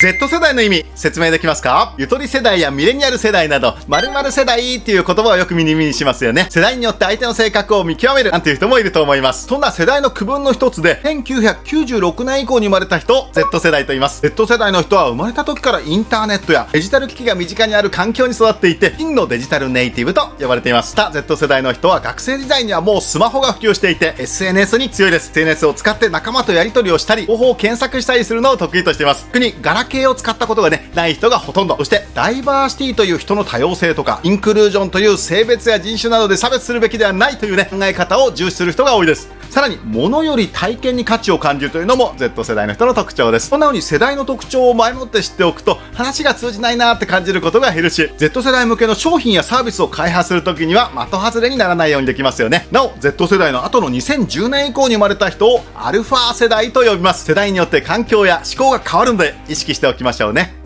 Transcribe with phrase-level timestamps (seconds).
[0.00, 1.94] Z 世代の意味、説明できますか？
[1.98, 6.46] ゆとり世代やミレニアル世代など、〇〇世代っていう言葉をよく耳にしますよね。
[6.48, 9.46] 世代によって相手の性格を見極めるなんていう人もいると思います。
[9.46, 14.22] そんな世代の区分の一つで、1996年以降に生まれた人、Z 世代と言います。
[14.22, 20.96] Z 世代の人は生まれた時からインターネットやデジタル機器が身近にある環境に育っていて、真のデジタルネイティブと呼ばれています。
[20.96, 25.28] 他 Z 世代の人は学生時代にはもうスマホが普及していて、SNS に強いです。
[25.28, 29.26] SNS を使って仲間とやり取りをしたり、方法を検索したりするのを得意としています。
[29.26, 31.76] 特にガラ系を使ったことがね、ない人がほとんど。
[31.76, 39.39] そして、ダイバーシティという人の多様性とか、インクルージョンという性別や人種などで差別するべきではないというね、考え方を重視する人が多いです。
[39.50, 43.50] さらに、物より体験に価値を感じるというのも Z 世代の人の特徴です。
[43.50, 52.68] こんな風に世代の特徴を前もって知っておくと、話が通じないなーって感じることが減るし、Z 世代向けの商品やサービスを開発するときには的外れにならないようにできますよね。
[52.70, 57.24] なお、Z 世代の後の2010年以降に生まれた人をアルファ世代と呼びます。
[57.24, 60.59] 世代によって環境や思考が変わるので意識しておきましょうね。